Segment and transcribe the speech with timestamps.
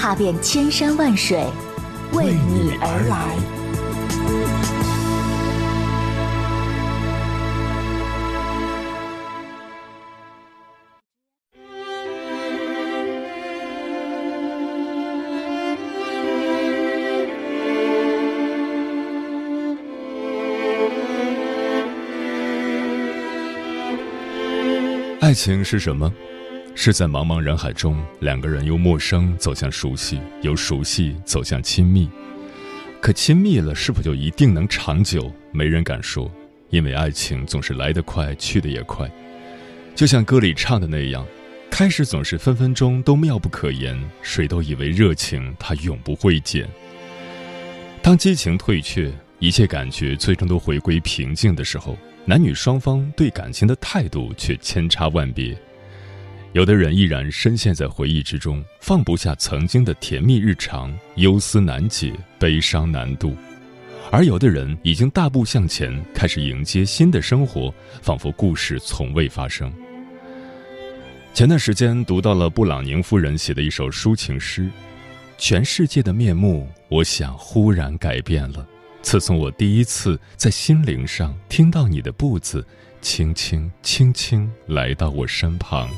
[0.00, 1.44] 踏遍千山万水，
[2.14, 3.36] 为你而来。
[25.20, 26.10] 爱情是什么？
[26.74, 32.08] 是在茫茫人海中，两个人由陌生走向熟悉，由熟悉走向亲密。
[33.00, 35.30] 可亲密了，是否就一定能长久？
[35.52, 36.30] 没人敢说，
[36.70, 39.10] 因为爱情总是来得快，去得也快。
[39.94, 41.26] 就像歌里唱的那样，
[41.70, 46.66] 开始总是分分钟都妙不可言，谁都以为热情它永不会减。
[48.00, 55.54] 当激情退却，一切感觉最终都回归平静的时候，男女双方对感情的态度却千差万别。
[56.52, 63.30] 有的人依然深陷在回忆之中，放不下曾经的甜蜜日常，忧思难解，悲伤难度；
[64.10, 69.72] 而有的人已经大步向前，开始迎接新的生活，仿佛故事从未发生。
[71.32, 74.68] 前段时间读到了布朗宁夫人写的一首抒情诗
[75.38, 78.66] ：“全世界的面目，我想忽然改变了。
[79.02, 82.66] 自从我第一次在心灵上听到你的步子，
[83.00, 85.88] 轻轻轻轻来到我身旁。”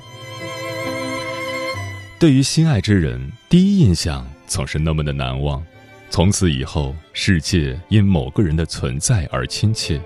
[2.22, 5.60] 对于心爱之人，第一印象总是那么的难忘。
[6.08, 10.00] 从此以后，世界因某个人的存在而亲切。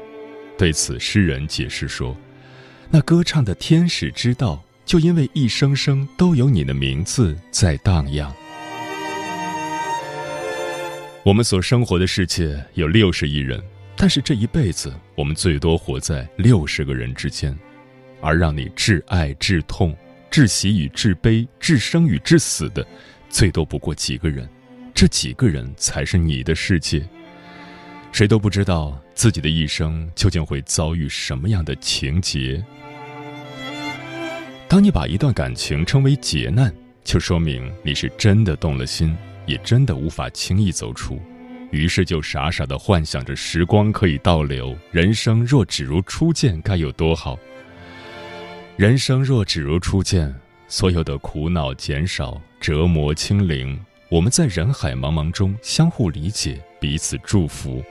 [0.57, 2.17] 对此，诗人解释说
[2.89, 8.35] ：“那歌唱的天使之道，就因为一声声都有你的名字在荡漾。”
[11.23, 13.63] 我们所生活的世界有六十亿人，
[13.95, 17.55] 但是这一辈子，我们最多活在六十个人之间，
[18.23, 19.95] 而让你挚爱挚痛。
[20.31, 22.87] 至喜与至悲，至生与至死的，
[23.29, 24.49] 最多不过几个人，
[24.95, 27.07] 这几个人才是你的世界。
[28.13, 32.65] 谁都不知道自己的一生究竟会遭遇什么样的情节。
[34.69, 39.17] 当你把一段感情称为劫难，就说明你是真的动了心，
[39.47, 41.21] 也真的无法轻易走出，
[41.71, 47.39] 于是就傻傻的幻想着时光可以倒流，人生若只如初见，该有多好。
[48.77, 50.35] 人生若只如初见，
[50.69, 53.81] 所有的苦恼减少，折磨清零。
[54.11, 57.83] 我们在人海茫茫中相互理解，彼此祝福。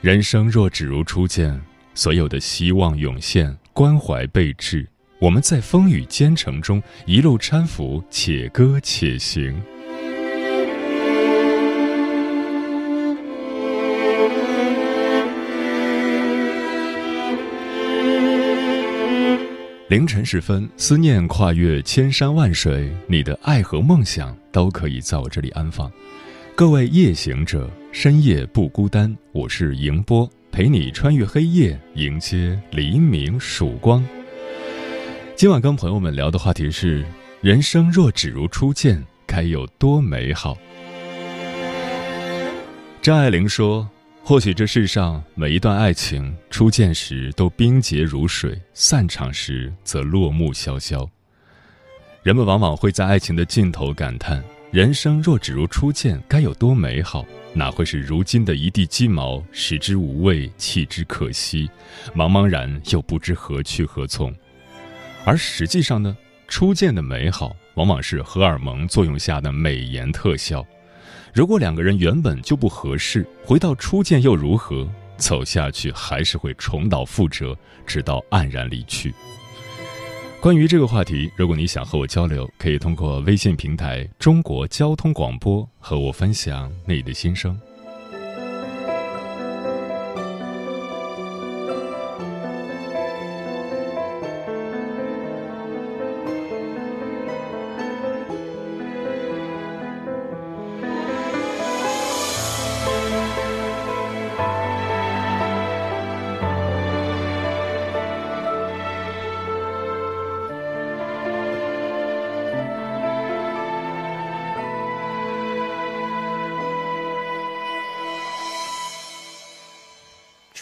[0.00, 1.60] 人生若只如初见，
[1.94, 4.86] 所有的希望涌现，关怀备至。
[5.18, 9.60] 我们在风雨兼程中一路搀扶，且歌且行。
[19.88, 25.90] 凌晨时分，思念跨越千山万水，你的爱和梦想都可以在我这里安放。
[26.54, 34.06] 各位夜行者，深夜不孤单，我是迎波，陪你穿越黑夜，迎接黎明曙光。
[35.34, 37.02] 今晚跟朋友们聊的话题是：
[37.40, 40.54] 人生若只如初见，该有多美好？
[43.00, 43.88] 张爱玲说。
[44.28, 51.08] 或许这世上每一段爱情初见时都冰洁如水，散场时则落木萧萧。
[52.22, 57.24] 人们往往会在爱情的尽头感叹：人生若只如初见，该有多美好？
[57.54, 61.66] 哪会是如今的一地鸡毛，食之无味，弃之可惜，
[62.14, 64.30] 茫茫然又不知何去何从？
[65.24, 66.14] 而实际上呢，
[66.48, 70.62] 初见的美好，往往是荷尔蒙作用下的美颜特效。
[71.38, 74.84] 如果两个人原本就不合适，回到初见又如何？
[75.18, 77.56] 走下去还是会重蹈覆辙，
[77.86, 79.14] 直到黯然离去。
[80.40, 87.56] 关于这个话题，如果你想和我交流，可以通过微信平台“中国交通广播”和我分享你的心声。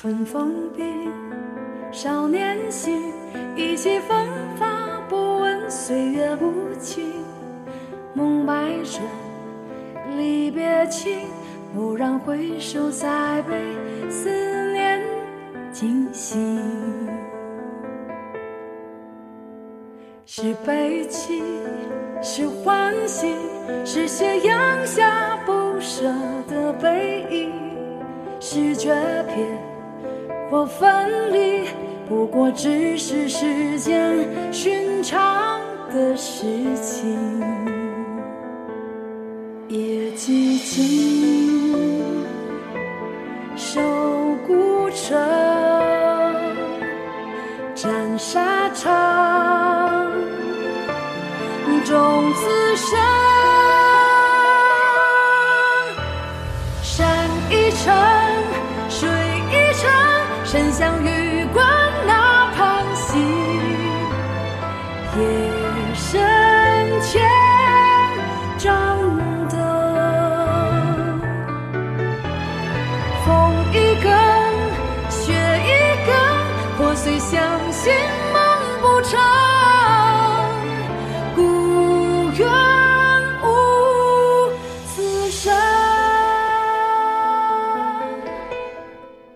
[0.07, 1.11] 春风鬓，
[1.91, 3.13] 少年心，
[3.57, 4.25] 意气风
[4.55, 7.13] 发，不问岁月无情。
[8.15, 8.55] 梦百
[8.85, 9.03] 转，
[10.17, 11.27] 离别情，
[11.75, 13.61] 蓦然回首，再被
[14.09, 14.31] 思
[14.73, 15.03] 念
[15.73, 16.57] 惊醒。
[20.25, 21.43] 是悲戚，
[22.23, 23.35] 是欢喜，
[23.85, 26.05] 是斜阳下不舍
[26.49, 27.53] 的背影，
[28.39, 28.95] 是诀
[29.35, 29.45] 别
[30.49, 31.69] 我分离，
[32.09, 35.61] 不过只是世间寻常
[35.93, 36.47] 的事
[36.77, 37.41] 情。
[39.69, 42.25] 夜寂静，
[43.57, 43.81] 守
[44.47, 45.19] 孤城，
[47.75, 50.13] 战沙场，
[51.85, 53.26] 众此生。
[77.29, 77.93] 相信
[78.33, 78.41] 梦
[78.81, 79.19] 不成，
[81.35, 82.49] 故园
[83.43, 83.47] 无
[84.87, 85.53] 此声。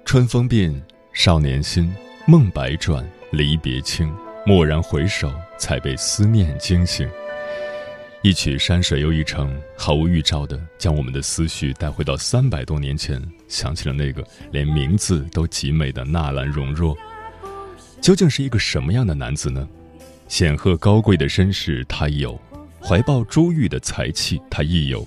[0.05, 0.81] 春风鬓，
[1.13, 1.93] 少年心，
[2.27, 4.09] 梦百转，离别轻。
[4.47, 5.29] 蓦然回首，
[5.59, 7.11] 才被思念惊醒。
[8.23, 16.97] 一曲山水又一程，毫无预兆的将我们的思绪带回到三百多年前，想起了那个连名字都极美的纳兰容若。
[18.01, 19.69] 究竟是一个什么样的男子呢？
[20.27, 22.41] 显赫高贵的身世他有，
[22.81, 25.07] 怀抱珠玉的才气他亦有。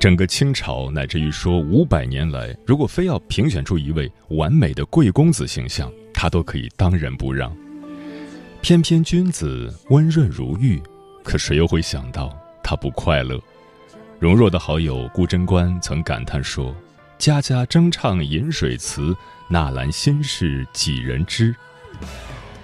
[0.00, 7.54] 整个清朝乃至于说五百年来，如果非要评选出一位完美的贵公子形象，他都可以当仁不让。
[8.60, 10.82] 翩翩君子，温润如玉，
[11.22, 13.40] 可谁又会想到他不快乐？
[14.18, 16.74] 容若的好友顾贞观曾感叹说
[17.18, 19.14] ：“家家争唱饮水词，
[19.48, 21.54] 纳兰心事几人知？”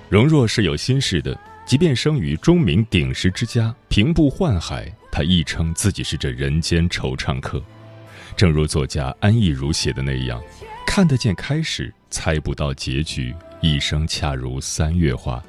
[0.09, 7.63] 容若是有心事的，即便生于钟鸣鼎食之家，平步宦海，他亦称自己是这人间惆怅客。
[8.37, 10.41] 正如作家安忆如写的那样
[10.87, 15.43] ：“看得见开始，猜不到结局，一生恰如三月花。”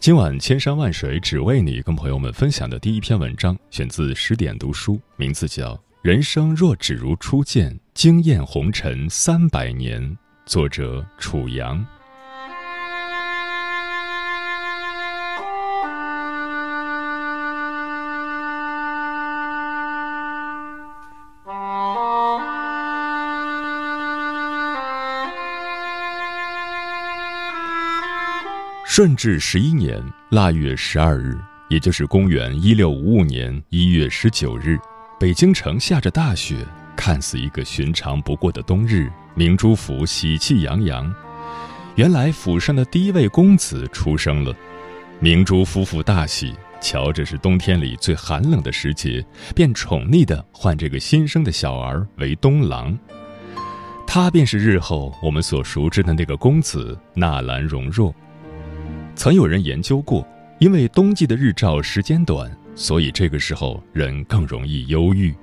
[0.00, 10.02] 今晚千山万水只为你，跟朋友们分享的第一篇文章，选自十点读书，名字叫《人生若只如初见，惊艳红尘三百年》，
[10.46, 11.86] 作者楚阳。
[28.92, 31.38] 顺治十一年腊月十二日，
[31.68, 34.76] 也就是公元一六五五年一月十九日，
[35.16, 36.66] 北京城下着大雪，
[36.96, 39.08] 看似一个寻常不过的冬日。
[39.36, 41.14] 明珠府喜气洋洋，
[41.94, 44.52] 原来府上的第一位公子出生了。
[45.20, 52.98] 明珠夫妇大喜，瞧着是冬天里最寒冷的时节，便宠溺地唤这个新生的小儿为冬郎。
[54.04, 58.12] 他便是日后我们所熟知的那个公子纳兰容若。
[59.20, 60.26] 曾有人研究过，
[60.60, 65.34] 因为冬季的日照时间短，所以这个时候人更容易忧郁，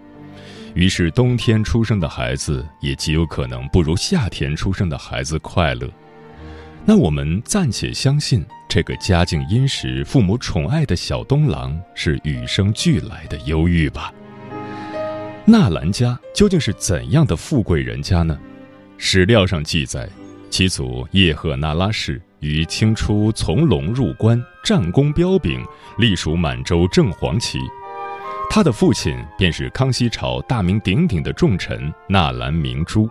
[0.74, 5.88] 于是冬天出生的孩子也极有可能不如夏天出生的孩子快乐。
[6.86, 14.12] 那我们暂且相信，这个家境殷实、父母宠爱的小东郎是与生俱来的忧郁吧？
[15.46, 18.36] 纳兰家究竟是怎样的富贵人家呢？
[18.98, 20.10] 史料上记载，
[20.50, 22.20] 其祖叶赫那拉氏。
[22.40, 25.64] 于清初从龙入关，战功彪炳，
[25.98, 27.60] 隶属满洲正黄旗。
[28.50, 33.10] 他的父亲便是康熙朝大名鼎鼎的重臣纳兰明珠，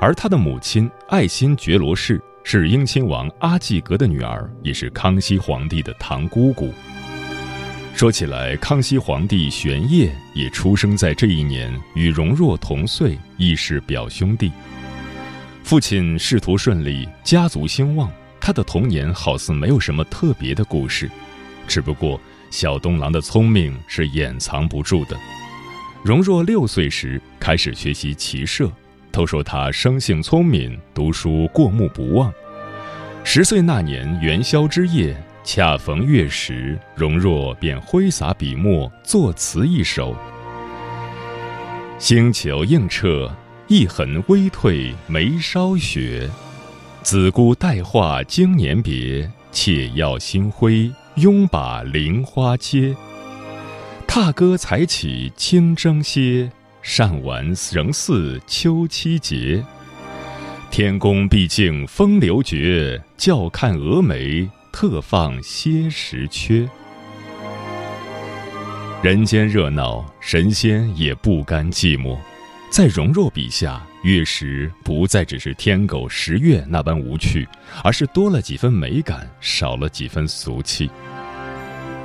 [0.00, 6.72] 而他的母亲爱新觉罗氏是英亲王阿济格的女儿，也是康熙皇帝的堂姑姑。
[7.94, 14.52] 说起来，康熙皇帝玄烨也出生在这一年，与容若同岁，亦是表兄弟。
[15.64, 18.08] 父亲仕途顺利，家族兴旺。
[18.48, 21.10] 他的童年好似没有什么特别的故事，
[21.66, 22.18] 只不过
[22.50, 25.14] 小东郎的聪明是掩藏不住的。
[26.02, 28.72] 容若六岁时开始学习骑射，
[29.12, 32.32] 都说他生性聪明，读书过目不忘。
[33.22, 35.14] 十岁那年元宵之夜，
[35.44, 40.16] 恰逢月食，容若便挥洒笔墨作词一首：
[41.98, 43.30] 星球映彻，
[43.66, 46.26] 一痕微褪眉梢雪。
[47.08, 52.94] 子姑待画经年别，妾要新辉拥把菱花接。
[54.06, 59.64] 踏歌才起清征歇，善玩仍似秋期节。
[60.70, 66.68] 天公毕竟风流绝，教看蛾眉特放些时缺。
[69.02, 72.18] 人间热闹，神仙也不甘寂寞。
[72.70, 77.48] 在容若笔下，月食不再只是天狗食月那般无趣，
[77.82, 80.88] 而是多了几分美感，少了几分俗气。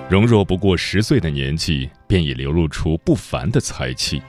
[0.10, 4.22] 容若不过十岁的年纪，便已流露出不凡的才气。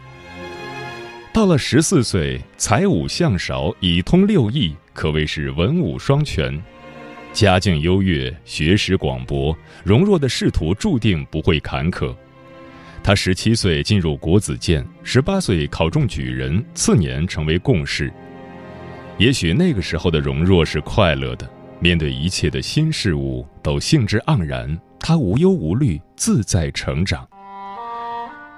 [1.32, 6.60] 到了十四岁，才武相韶，已通六艺，可谓是文武双全。
[7.32, 12.14] 家境优越，学识广博，容若的仕途注定不会坎坷。
[13.04, 18.10] 他十七岁进入国子监，十八岁考中举人，次年成为贡士。
[19.18, 21.46] 也许那个时候的容若是快乐的，
[21.78, 24.80] 面对一切的新事物都兴致盎然。
[24.98, 27.28] 他无忧无虑，自在成长。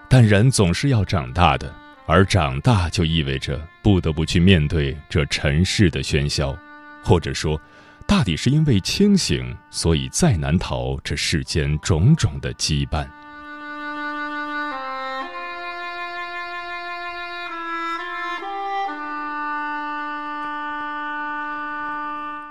[0.09, 1.75] 但人总是要长大的，
[2.07, 6.57] 而长大就意味着不得不去面对这尘世的喧嚣，
[7.03, 7.61] 或者说，
[8.07, 13.05] 大抵是因为清醒，所以再难逃这世间种种的羁绊。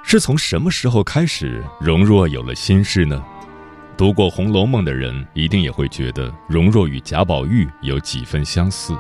[0.08, 3.26] 是从什么时候开始，容若有了心事呢？
[3.98, 8.96] 读过《红楼梦》的人一定也会觉得容若与贾宝玉有几分相似。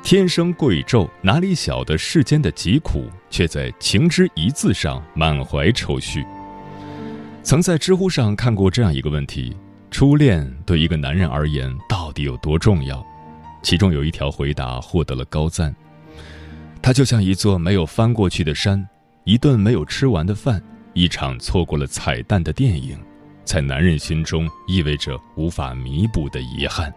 [0.00, 6.24] 天生贵胄，哪里晓得世间的疾苦，却在情之一字上满怀愁绪。
[7.42, 9.56] 曾在知乎上看过这样一个问题：
[9.90, 13.04] 初恋对一个男人而言到底有多重要？
[13.60, 15.74] 其中有一条回答获得了高赞：
[16.80, 18.88] 它就像一座没有翻过去的山，
[19.24, 20.60] 一顿没有吃完的饭，
[20.94, 22.98] 一场错过了彩蛋的电影。
[23.44, 26.92] 在男人心中意味着无法弥补的遗憾。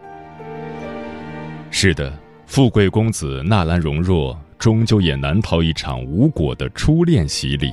[1.70, 2.12] 是的，
[2.46, 7.72] 富贵公子纳兰容若终究也难逃一场无果的初恋洗礼。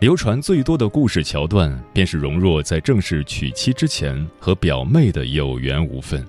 [0.00, 6.24] 流传最多的故事桥段，便是容若在正式娶妻之前和表妹的有缘无分。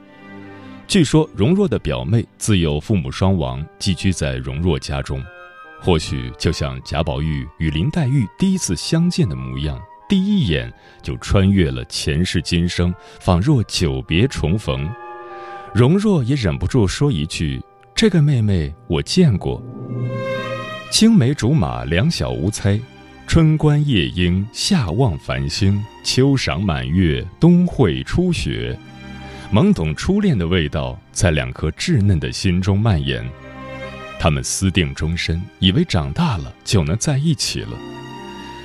[0.88, 5.22] 据说容若的表妹自幼父母双亡，寄居在容若家中，
[5.86, 9.80] 或许就像贾宝玉与林黛玉第一次相见的模样。
[10.10, 10.74] 第一眼
[11.04, 14.90] 就穿越了前世今生，仿若久别重逢。
[15.76, 17.62] 容若也忍不住说一句
[17.94, 19.64] ：“这个妹妹我见过。”
[20.90, 22.80] 青梅竹马两小无猜，
[23.28, 28.76] 春观夜莺，夏望繁星，秋赏满月，冬会初雪。
[29.54, 33.24] 懵懂初恋的味道在两颗稚嫩的心中蔓延。
[34.20, 37.78] 他们私定终身，以为长大了就能在一起了。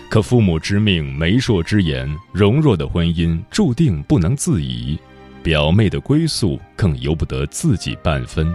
[0.09, 4.99] 可父母之命，媒妁之言，荣若的婚姻注定不能自已，
[5.43, 8.53] 表妹的归宿更由不得自己半分。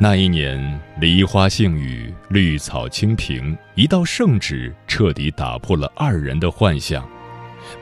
[0.00, 7.06] 那一年，梨花杏雨，绿草青平，一道圣旨彻底打破了二人的幻想。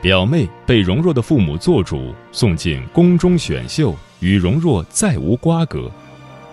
[0.01, 5.91] 表妹被荣若的父母做主送进宫中选秀，与荣若再无瓜葛。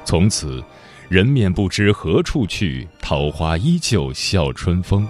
[0.05, 0.63] 从此，
[1.09, 5.07] 人面不知何处去，桃花依旧笑春风。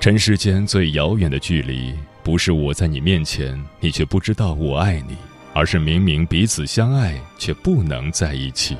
[0.00, 5.14] 尘世间最遥远的距离，不是我在你面前，你却不知道我爱你，
[5.52, 8.76] 而是明明彼此相爱，却不能在一起。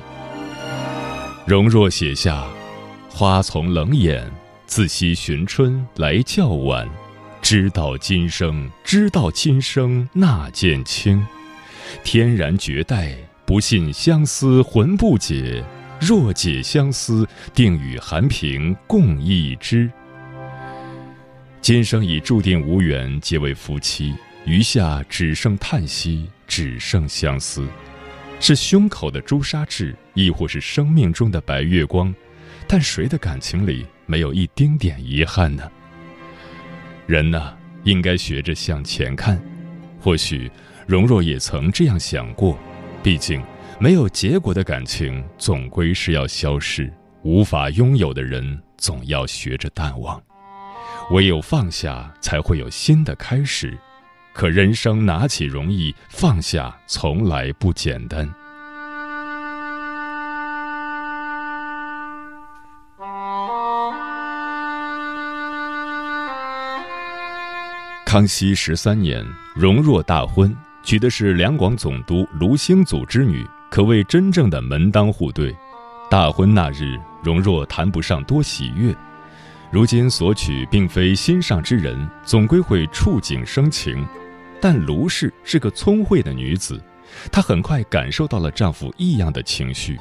[1.46, 2.46] 容若写下
[3.10, 4.30] ：“花丛冷眼，
[4.66, 6.88] 自惜寻春来较晚。
[7.42, 11.26] 知道今生，知道今生那见轻。
[12.02, 13.14] 天然绝代，
[13.50, 15.60] 不信相思魂不解。
[16.00, 19.90] 若解相思，定与寒萍共一枝。”
[21.60, 24.14] 今生已注定无缘结为夫妻，
[24.44, 27.66] 余下只剩叹息，只剩相思。
[28.38, 32.14] 是胸口的朱砂痣，亦或是生命中的白月光？
[32.68, 35.68] 但谁的感情里没有一丁点遗憾呢？
[37.04, 37.52] 人呐，
[37.82, 39.42] 应该学着向前看。
[39.98, 40.48] 或许，
[40.86, 42.56] 容若也曾这样想过。
[43.02, 43.42] 毕竟，
[43.78, 46.92] 没有结果的感情总归是要消逝，
[47.22, 50.20] 无法拥有的人总要学着淡忘。
[51.10, 53.76] 唯有放下，才会有新的开始。
[54.34, 58.28] 可人生拿起容易，放下从来不简单。
[68.04, 75.54] 康熙十三年，容若大婚，娶的是两广总督卢兴祖之女，可谓真正的门当户对。
[76.10, 78.94] 大婚那日，容若谈不上多喜悦。
[79.70, 84.04] 如今所娶并非心上之人，总归会触景生情。
[84.60, 86.82] 但卢氏是个聪慧的女子，
[87.30, 89.96] 她很快感受到了丈夫异样的情绪，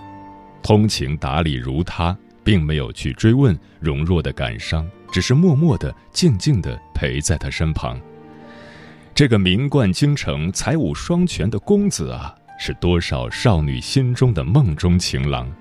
[0.63, 7.99] 通情达理如她，并没有去追问容若的感伤，只是默默的、静静的陪在她身旁。
[9.19, 12.33] 这个名冠京城、才武双全的公子啊！
[12.57, 15.51] 是多少少女心中的梦中情郎？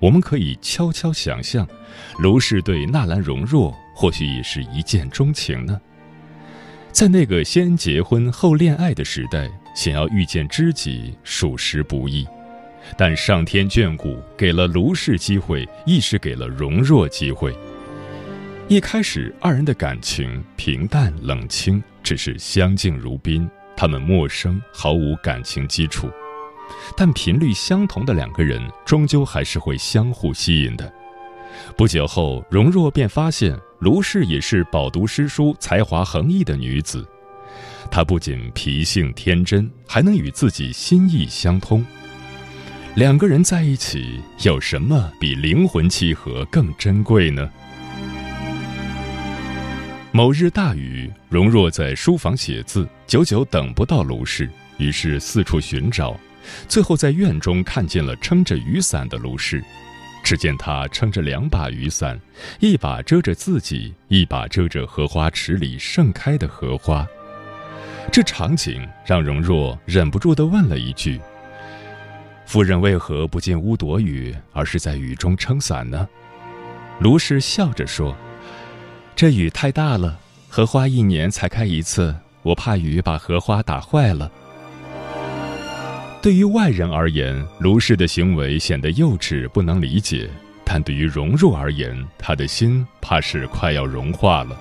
[0.00, 1.64] 我们可以悄悄想象，
[2.18, 5.80] 卢氏对纳兰容若或许也是一见钟情呢。
[6.90, 12.26] 在那个先结婚后恋爱的时代，想要遇见知己，属实不易。
[12.96, 17.56] 但上天眷顾，给了卢氏机会，亦是给了容若机会。
[18.66, 23.46] 一开始，二人的感情平淡冷清，只是相敬如宾。
[23.76, 26.08] 他们陌生，毫无感情基础。
[26.96, 30.90] 但频率相同的两个人，终究还是会相互吸引的。
[31.76, 37.06] 不久后，容若便发现卢氏也是饱读诗书、才华横溢的女子。
[37.90, 41.84] 她不仅脾性天真，还能与自己心意相通。
[42.94, 47.50] 两个人在一起，有什么比灵魂契合更珍贵呢？
[50.18, 56.18] 某日大雨，荣若在书房写字，久久等不到卢氏，于是四处寻找。
[56.66, 59.62] 最后在院中看见了撑着雨伞的卢氏，
[60.24, 62.20] 只见他撑着两把雨伞，
[62.58, 67.06] 一把遮着自己，一把遮着荷花池里盛开的荷花。
[68.10, 71.20] 这场景让荣若忍不住地问了一句
[72.44, 76.08] ：“夫人为何不进屋躲雨，而是在雨中撑伞呢？”
[76.98, 78.16] 卢氏笑着说
[79.18, 80.16] ：“这雨太大了，
[80.48, 84.30] 荷花一年才开一次，我怕雨把荷花打坏了。”
[86.22, 90.28] 对于外人而言，卢氏的行为显得幼稚，不能理解；
[90.64, 94.56] 但对于容若而言，她的心怕是快要融化了。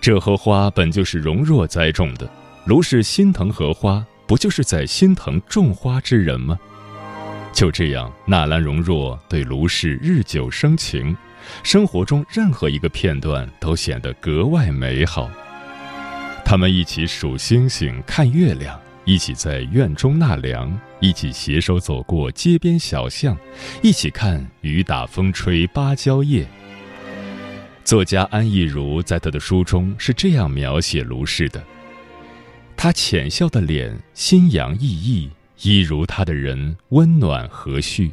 [0.00, 2.30] 这荷花本就是容若栽种的，
[2.66, 6.56] 卢氏心疼荷花，不就是在心疼种花之人吗？
[7.52, 11.16] 就这样，纳兰容若对卢氏日久生情，
[11.62, 15.30] 生活中任何一个片段都显得格外美好。
[16.44, 18.78] 他们一起数星星、看月亮。
[19.06, 23.36] 一起在院中纳凉，一起携手走过街边小巷，
[23.82, 26.48] 一起看雨打风吹芭蕉叶。
[27.84, 31.62] 作家安忆如在他的书中是这样描写卢氏的：
[32.78, 35.30] 他浅笑的脸，心扬意逸，
[35.60, 38.10] 一如他的人温暖和煦。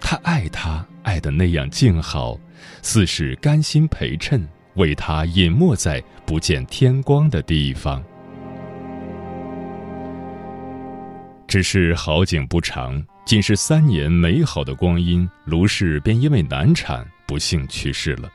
[0.00, 2.38] 他爱他，爱得那样静好，
[2.82, 8.02] 似是甘心陪衬，为他隐没在不见天光的地方。
[11.46, 18.30] 只是好景不长，仅是三年美好的光阴，卢氏便因为难产不幸去世了。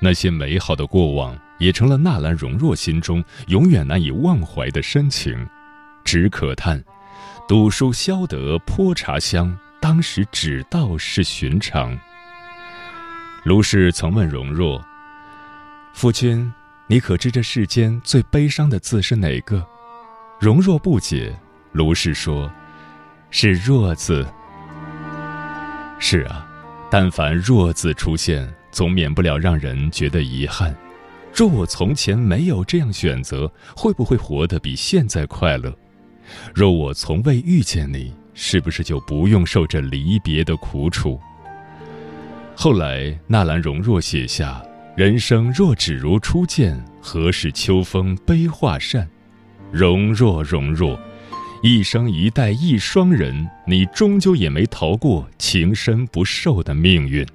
[0.00, 5.46] 那些美好的过往，也成了纳兰容若心中永远难以忘怀的深情。
[6.04, 6.82] 只可叹，
[7.48, 11.98] 赌书消得泼茶香，当时只道是寻常。
[13.46, 14.84] 卢氏曾问荣若
[15.94, 16.52] ：“夫君，
[16.88, 19.64] 你可知这世间最悲伤的字是哪个？”
[20.40, 21.32] 荣若不解。
[21.70, 22.50] 卢氏说
[23.30, 24.26] ：“是‘弱’字。
[26.00, 26.44] 是啊，
[26.90, 30.76] 但凡‘弱’字出现，总免不了让人觉得遗憾。
[31.32, 35.72] 若我从前没有这样选择，会不会活得比现在快乐？
[36.52, 41.20] 若我从未遇见你，是不是就不用受这离别的苦楚？”
[42.58, 44.64] 后来，纳兰容若写下
[44.96, 49.06] ：“人生若只如初见，何事秋风悲画扇？
[49.70, 50.98] 容若，容若。”
[51.62, 57.26] 一生一代一双人，你终究也没逃过情深不寿的命运。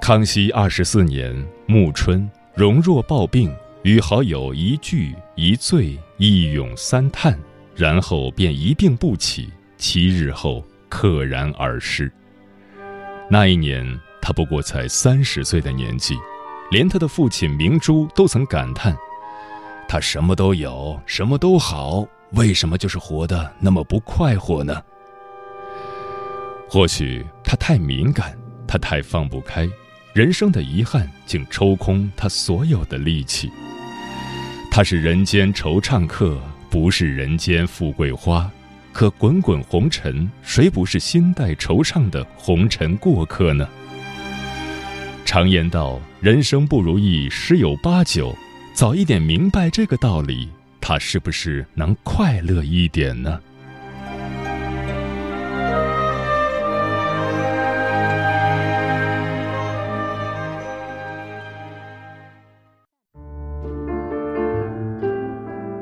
[0.00, 1.34] 康熙二十四年
[1.66, 3.50] 暮春，容若抱病，
[3.82, 7.38] 与好友一聚一醉一咏三叹，
[7.74, 12.12] 然后便一病不起，七日后溘然而逝。
[13.30, 13.84] 那一年，
[14.20, 16.14] 他不过才三十岁的年纪，
[16.70, 18.96] 连他的父亲明珠都曾感叹。
[19.88, 24.82] 他什么都有，什么都好，为什么就是活得那么不快活呢？
[26.68, 29.68] 或许他太敏感，他太放不开，
[30.12, 33.50] 人生的遗憾竟抽空他所有的力气。
[34.70, 38.50] 他是人间惆怅客，不是人间富贵花。
[38.94, 43.68] 可滚滚红尘谁不是心带惆怅的红尘过客呢？
[45.24, 48.32] 常言道人生不如意十有八九
[48.72, 50.48] 早一点明白这个道理
[50.80, 53.40] 他是不是能快乐一点呢？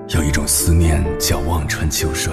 [0.09, 2.33] 有一种思念叫望穿秋水。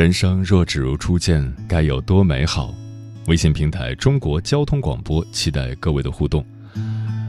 [0.00, 2.72] 人生若只如初见，该有多美好？
[3.26, 6.42] 微信平台中国交通广播，期待各位的互动。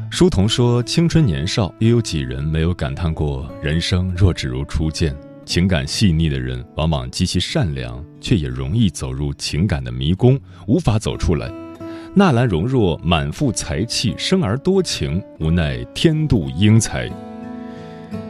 [0.09, 5.13] 书童说：“青春年少，又有几人没有感叹过人生若只如初见？
[5.45, 11.51] 情感细腻的人，往往极其善良，却也容易走入情感的迷宫，无法走出来。
[12.15, 17.11] 纳兰容若满腹才气，生而多情，无奈天妒英才。”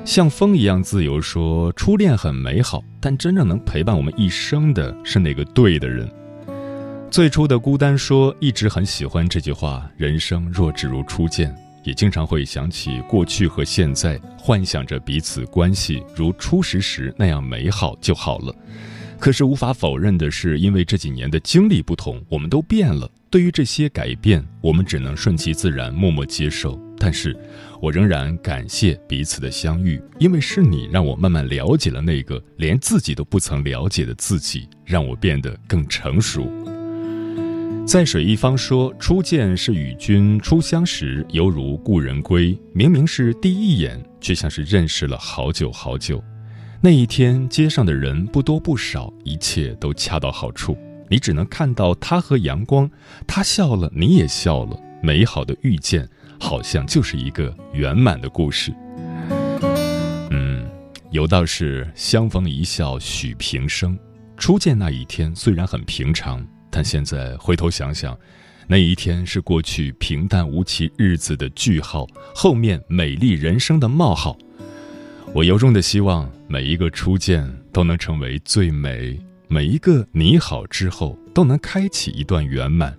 [0.04, 6.10] 像风一样自由，说初恋很美好，但真正能陪伴我们一生的是那个对的人。
[7.10, 18.54] 最初的孤单说一直很喜欢这句话：人生若只如初见，也经常会想起过去和现在，幻想着彼此关系如初识时那样美好就好了。
[19.20, 23.10] 可是无法否认的是，因为这几年的经历不同，我们都变了。
[23.30, 26.78] 对于这些改变，我们只能顺其自然，默默接受。
[26.98, 27.38] 但是，
[27.82, 36.48] 我仍然感谢彼此的相遇，因为是你让我慢慢了解了那个连自己都不曾了解的自己，让我变得更成熟。
[37.84, 42.56] 在水一方说：“初见是与君初相识，犹如故人归。
[42.72, 46.24] 明明是第一眼，却像是认识了好久好久。
[46.82, 50.78] 那一天，街上的人不多不少，一切都恰到好处。
[51.10, 52.88] 你只能看到他和阳光，
[53.26, 56.08] 他笑了，你也笑了，美好的遇见。”
[56.42, 58.74] 好像就是一个圆满的故事。
[60.32, 60.68] 嗯，
[61.12, 63.98] 有道是相逢一笑许平生。
[64.36, 68.18] 初见那一天虽然很平常，但现在回头想想，
[68.68, 74.36] 那一天是过去平淡无奇日子的句号，后面美丽人生的冒号。
[75.36, 82.98] 我由衷的希望每一个初见都能成为最美，每一个你好之后都能开启一段圆满。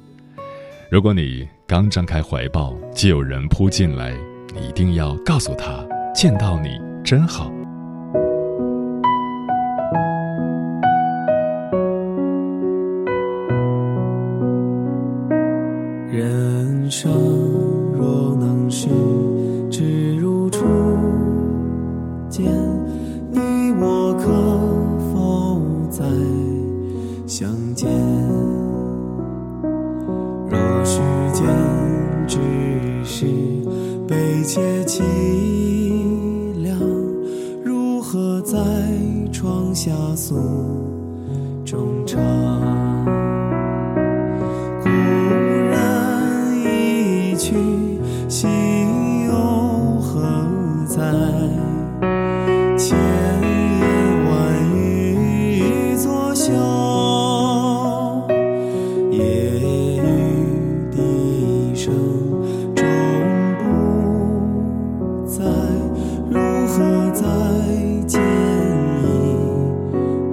[0.89, 1.47] 如果你。
[1.73, 4.13] 刚张开怀抱，就有人扑进来，
[4.55, 5.83] 你一定要告诉他
[6.15, 7.51] ：“见到你真好。”
[16.13, 17.11] 人生
[17.95, 18.91] 若能是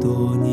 [0.10, 0.49] 相